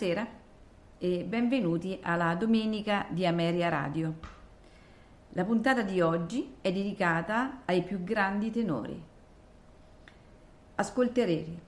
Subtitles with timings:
[0.00, 0.26] Buonasera
[0.96, 4.14] e benvenuti alla Domenica di Ameria Radio.
[5.32, 8.98] La puntata di oggi è dedicata ai più grandi tenori.
[10.76, 11.58] Ascolterete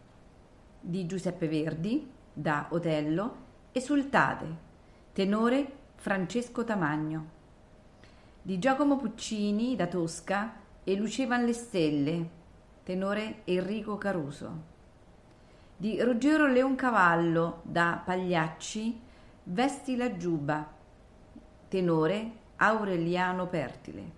[0.80, 3.36] di Giuseppe Verdi da Otello
[3.70, 4.56] Esultate,
[5.12, 7.28] tenore Francesco Tamagno,
[8.40, 12.28] di Giacomo Puccini da Tosca e Lucevan le stelle,
[12.82, 14.71] tenore Enrico Caruso
[15.82, 19.00] di Ruggero Leoncavallo da Pagliacci,
[19.42, 20.64] Vesti la giuba,
[21.66, 24.12] tenore Aureliano Pertile.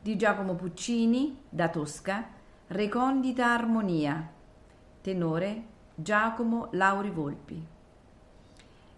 [0.00, 2.28] Di Giacomo Puccini da Tosca,
[2.68, 4.26] Recondita armonia,
[5.02, 5.62] tenore
[5.94, 7.66] Giacomo Lauri Volpi.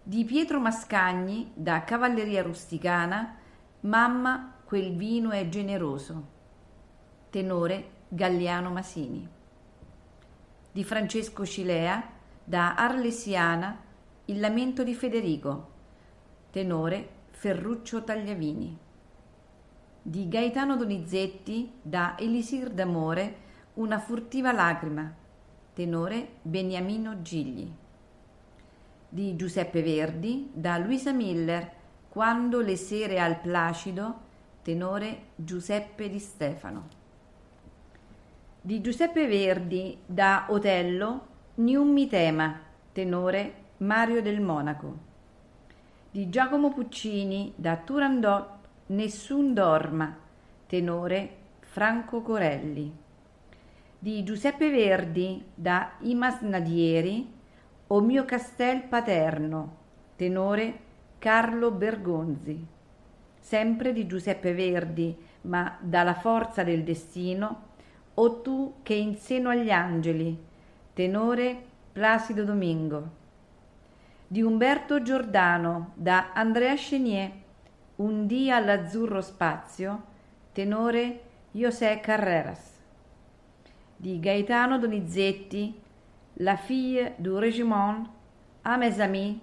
[0.03, 3.35] Di Pietro Mascagni da Cavalleria Rusticana,
[3.81, 6.27] Mamma quel vino è generoso,
[7.29, 9.39] tenore Galliano Masini
[10.71, 12.01] di Francesco Cilea,
[12.43, 13.89] da Arlesiana,
[14.25, 15.69] Il lamento di Federico,
[16.49, 18.77] tenore Ferruccio Tagliavini.
[20.01, 25.13] Di Gaetano Donizetti, da Elisir d'amore, Una furtiva lacrima,
[25.73, 27.69] tenore Beniamino Gigli.
[29.09, 34.19] Di Giuseppe Verdi, da Luisa Miller, Quando le sere al Placido,
[34.61, 36.99] tenore Giuseppe Di Stefano
[38.63, 42.59] di Giuseppe Verdi da Otello, Niummi tema,
[42.91, 44.97] tenore Mario del Monaco.
[46.11, 48.49] Di Giacomo Puccini da Turandot,
[48.87, 50.15] Nessun dorma,
[50.67, 52.95] tenore Franco Corelli.
[53.97, 57.39] Di Giuseppe Verdi da Imas Nadieri,
[57.87, 59.77] O mio castel paterno,
[60.15, 60.79] tenore
[61.17, 62.63] Carlo Bergonzi.
[63.39, 67.69] Sempre di Giuseppe Verdi, ma dalla forza del destino,
[68.15, 70.37] o tu che in seno agli angeli,
[70.93, 73.19] tenore Placido Domingo.
[74.27, 77.31] Di Umberto Giordano da Andrea Chenier,
[77.97, 80.03] Un dia all'azzurro spazio,
[80.53, 82.79] tenore José Carreras.
[83.95, 85.79] Di Gaetano Donizetti,
[86.35, 88.07] La fille du régiment,
[88.63, 89.37] A mes amis,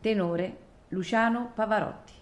[0.00, 0.56] tenore
[0.88, 2.21] Luciano Pavarotti.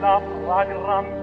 [0.00, 1.19] لفظة الرمز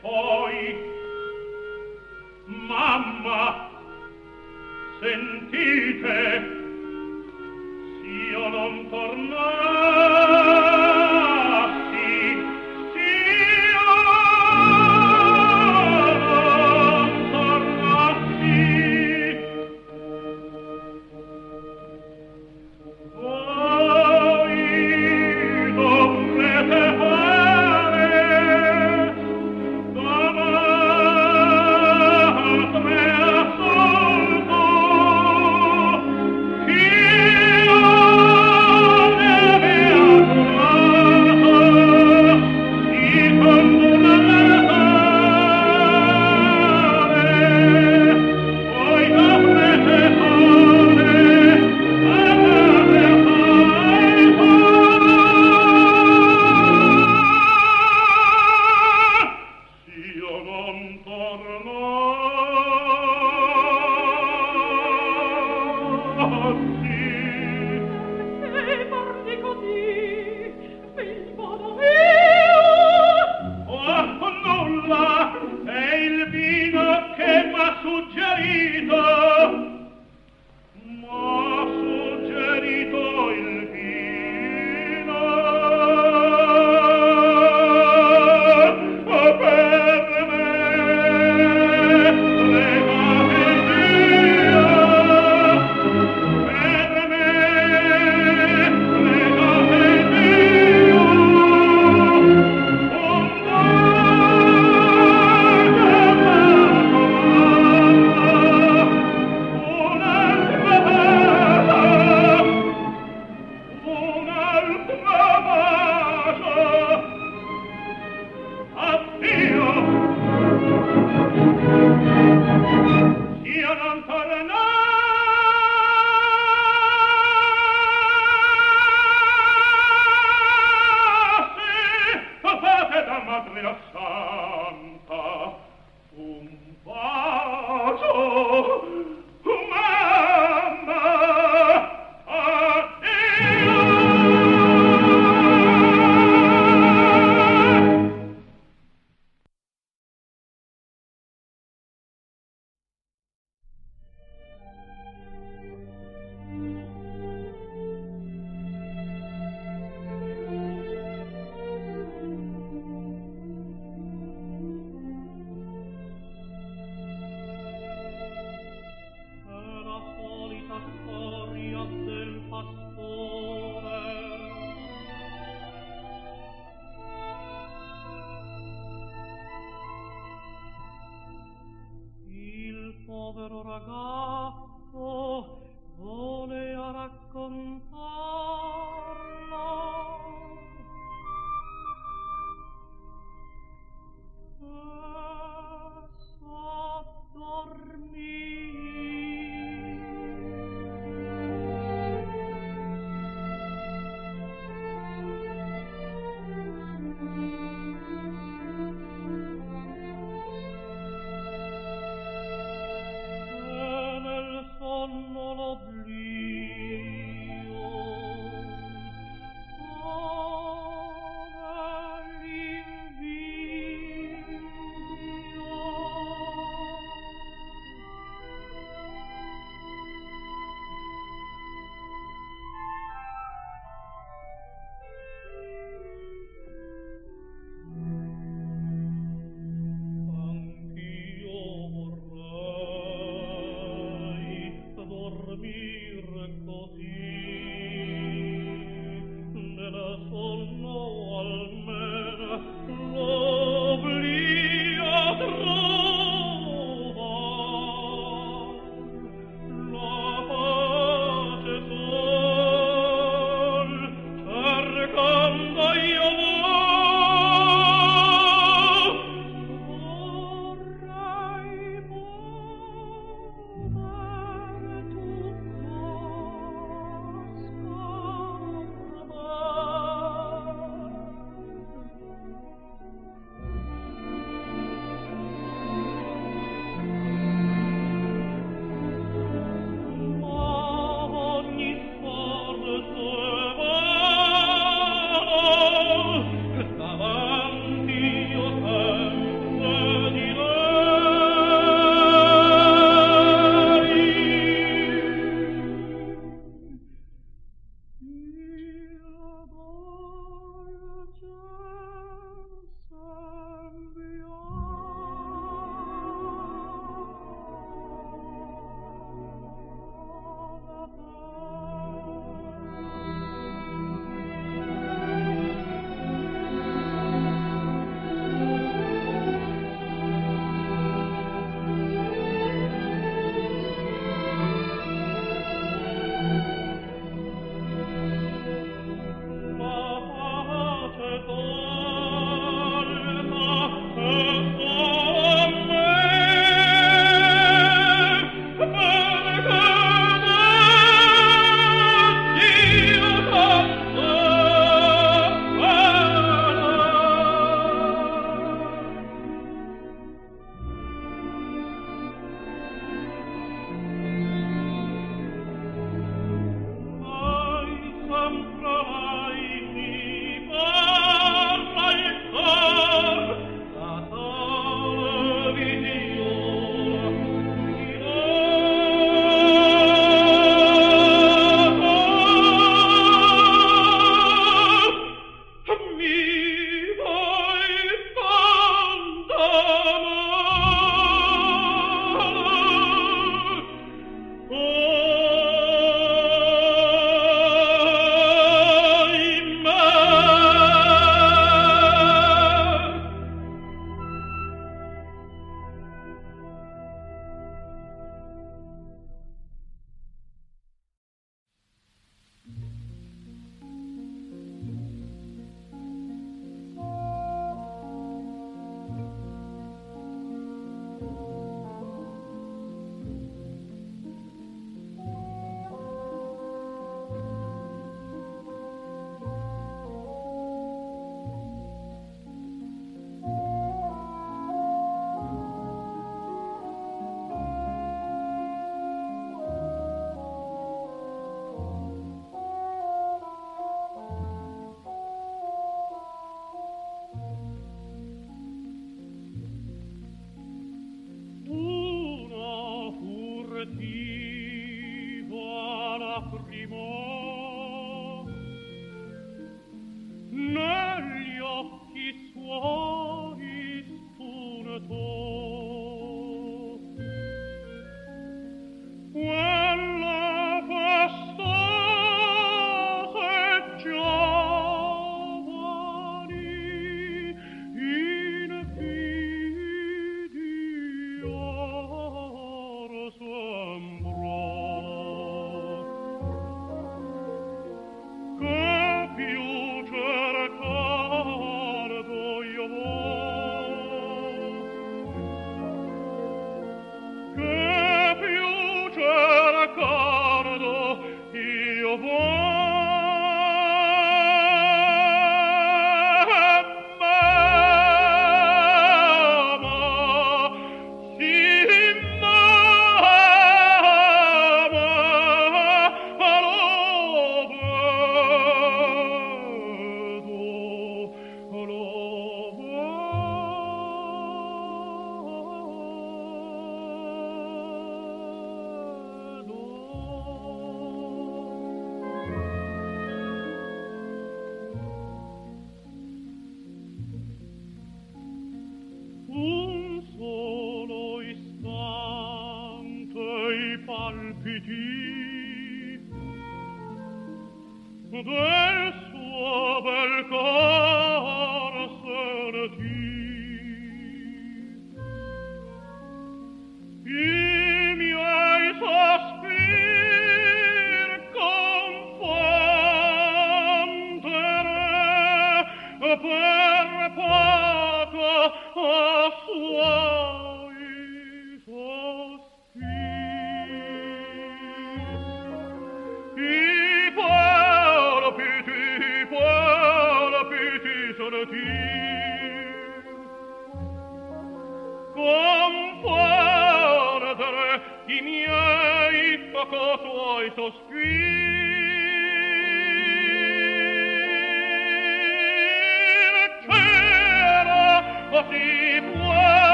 [0.00, 0.92] poi.
[2.46, 3.70] Mamma
[5.00, 6.16] sentite
[8.00, 9.63] s'io non tornai.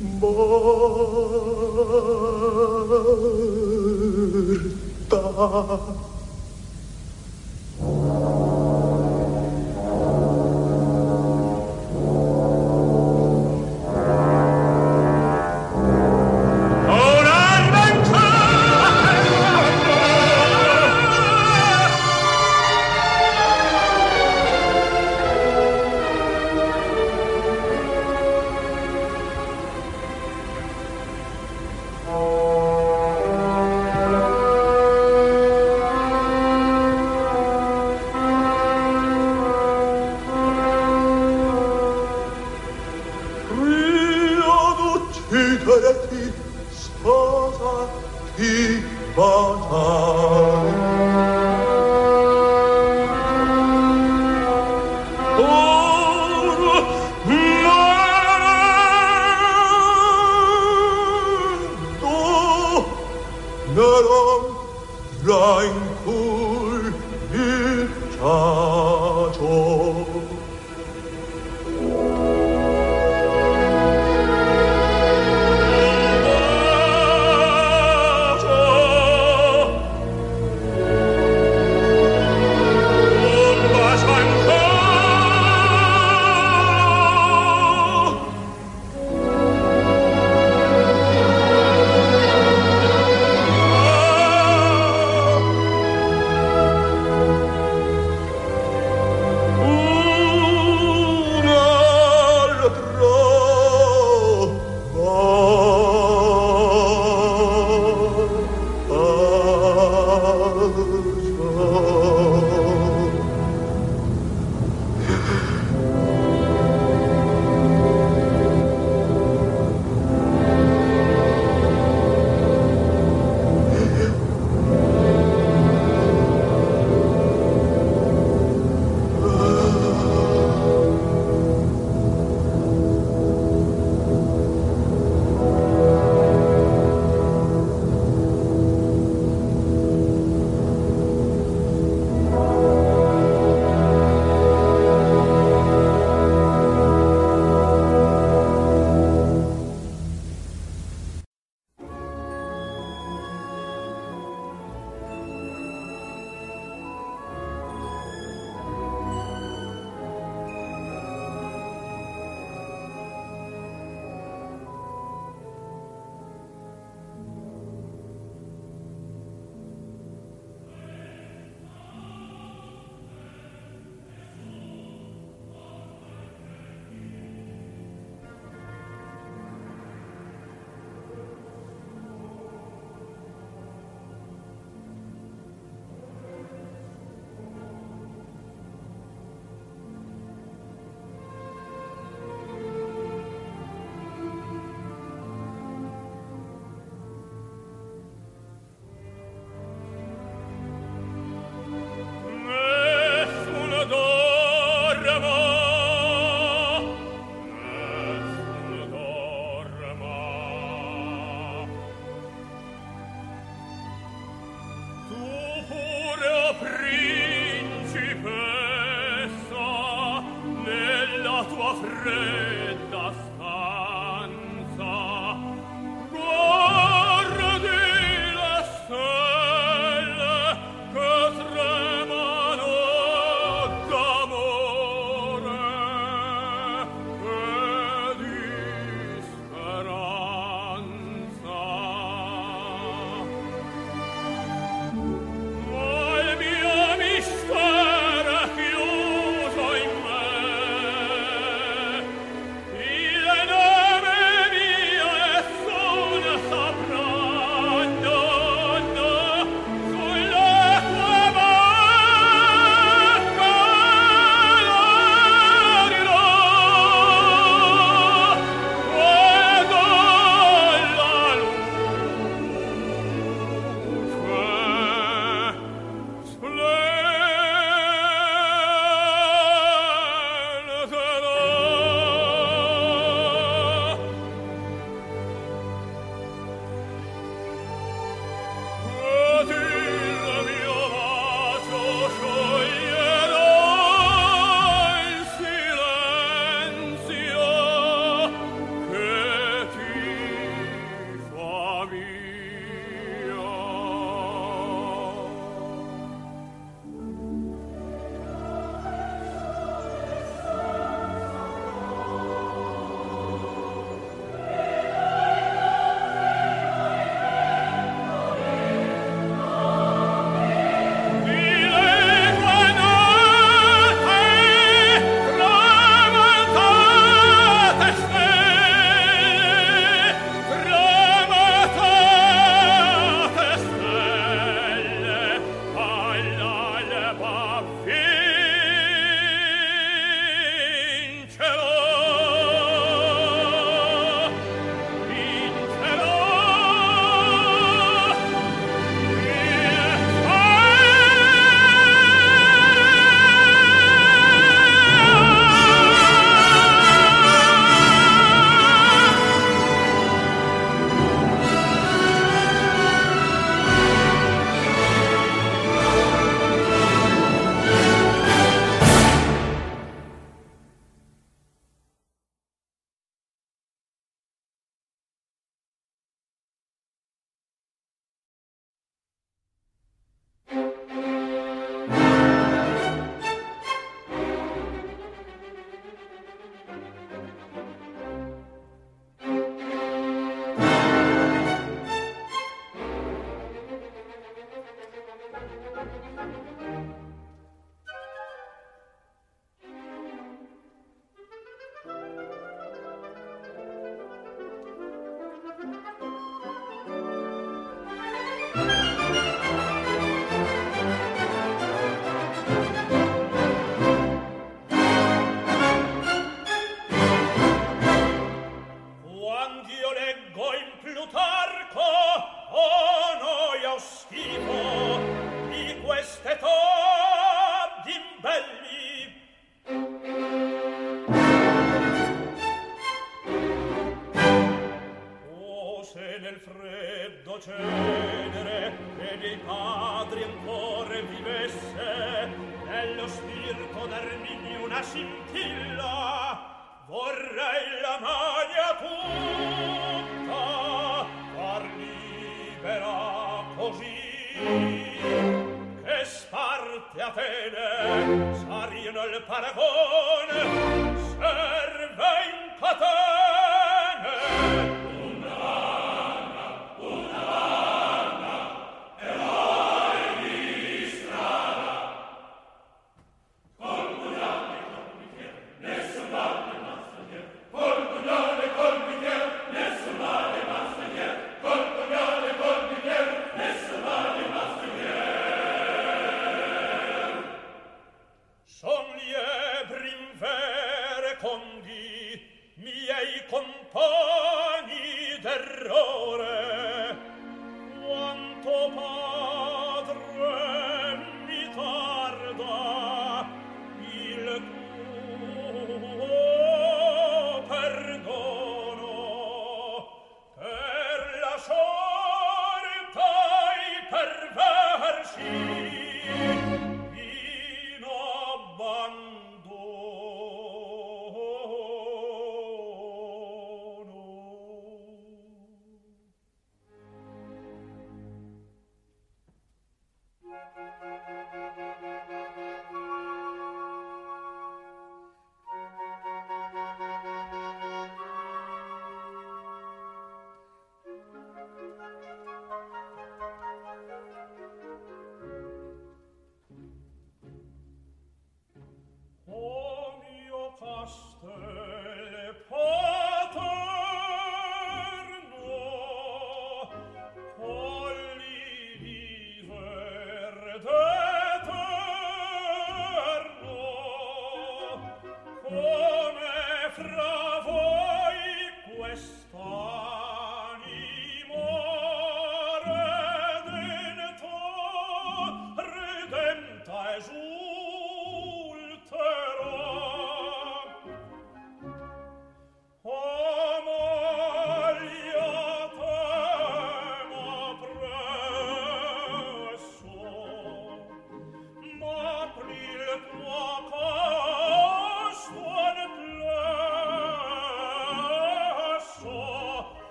[0.00, 0.60] morta.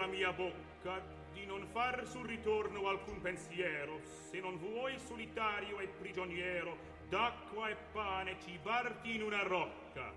[0.00, 0.98] la mia bocca
[1.30, 6.78] di non far sul ritorno alcun pensiero se non vuoi solitario e prigioniero
[7.10, 10.10] d'acqua e pane cibarti in una rocca.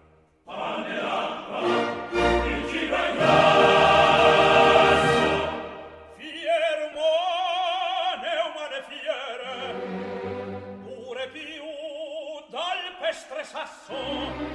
[0.46, 1.60] Pane d'acqua
[2.48, 3.92] il cibo è grasso
[6.16, 9.52] fiero umane umane fiere
[10.82, 11.64] pure più
[12.50, 14.53] dal pestre sasso.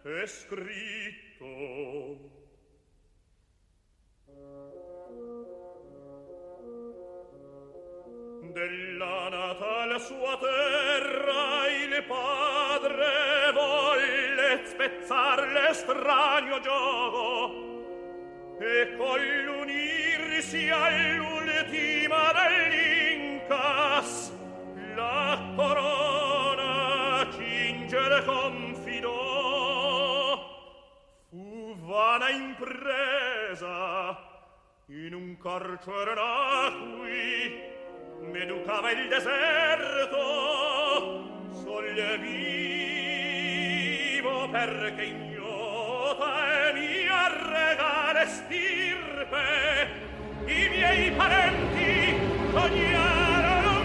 [0.02, 1.48] è scritto.
[8.54, 17.68] Della natale sua terra il padre volle spezzar l'estranio giogo
[18.60, 21.39] e coll'unirsi all'unir
[35.40, 37.58] cor torna qui
[38.30, 40.18] m'educava il deserto
[41.64, 42.10] sollevivo
[44.50, 49.88] perché ignota e mia regale stirpe.
[50.44, 52.18] I miei parenti
[52.52, 53.80] sognarono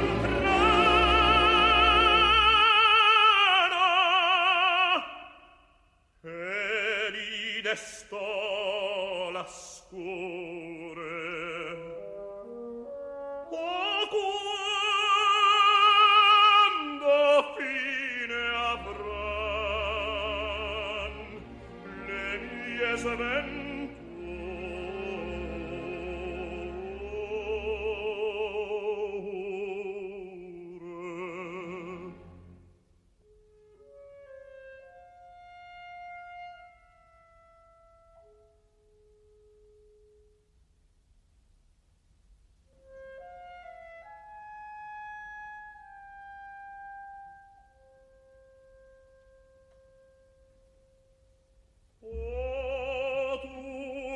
[7.61, 10.24] desto la scuola.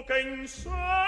[0.10, 0.98] che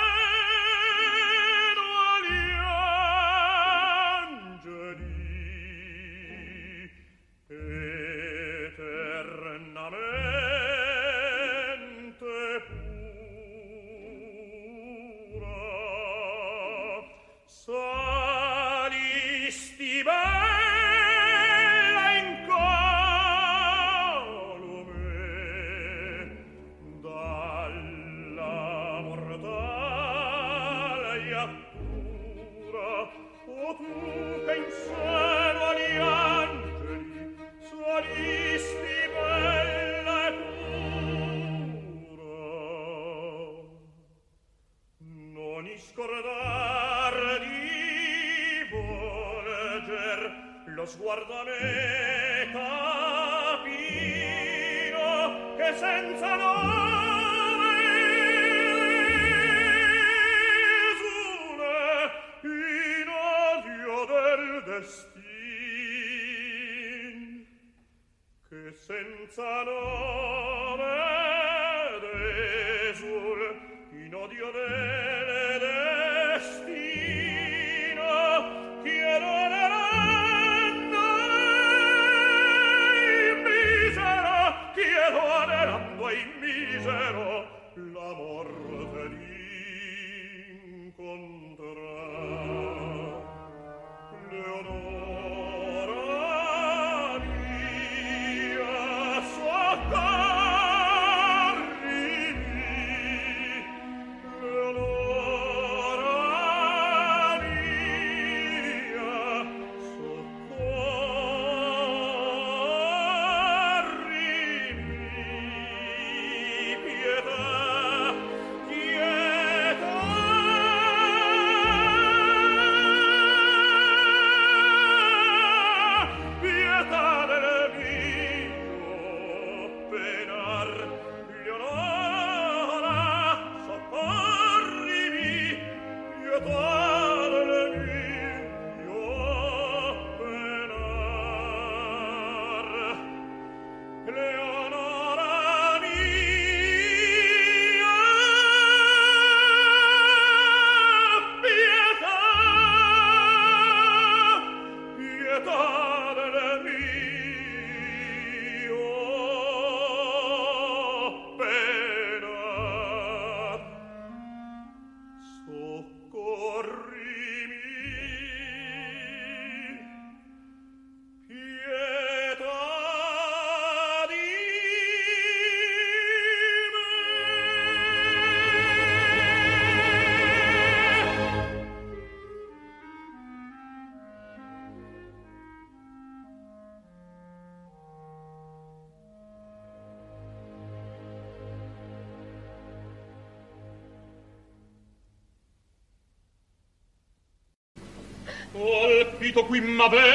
[198.52, 200.10] colpito qui m'avete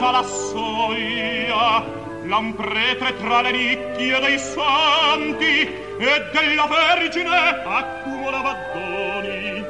[0.03, 1.83] presa la soia
[2.25, 9.65] là un tra le nicchie dei santi e della vergine accumulava doni.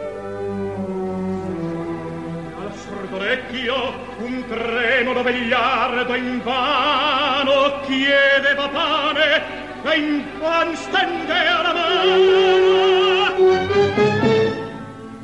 [2.58, 3.76] Al sordorecchio
[4.20, 9.42] un tremolo vegliardo in vano chiedeva pane
[9.84, 13.12] e in van stendea la mano.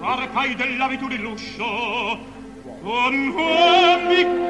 [0.01, 2.37] Arcai dell'abitud l'uscio
[2.81, 4.49] con uomini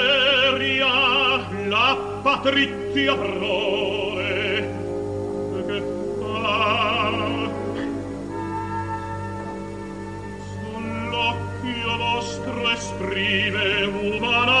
[2.21, 4.79] Patrizia Prore
[5.65, 5.81] che
[6.19, 7.11] fa?
[10.53, 14.60] Sull'occhio vostro esprime umana